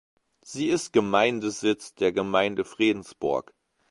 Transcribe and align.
Sie 0.41 0.69
ist 0.69 0.93
Gemeindesitz 0.93 1.93
der 1.93 2.11
Gemeinde 2.11 2.65
Fredensborg. 2.65 3.53